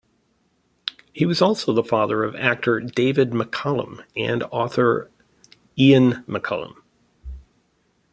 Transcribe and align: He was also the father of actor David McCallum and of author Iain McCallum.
He 1.13 1.27
was 1.27 1.43
also 1.43 1.73
the 1.73 1.83
father 1.83 2.23
of 2.23 2.35
actor 2.35 2.79
David 2.79 3.33
McCallum 3.33 4.03
and 4.15 4.41
of 4.41 4.49
author 4.51 5.11
Iain 5.79 6.23
McCallum. 6.25 6.73